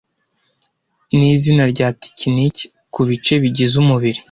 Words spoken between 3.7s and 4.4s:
umubiri